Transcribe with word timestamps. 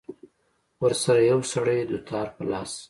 ورسره 0.83 1.21
يو 1.31 1.39
سړى 1.51 1.79
دوتار 1.91 2.27
په 2.35 2.43
لاس. 2.51 2.73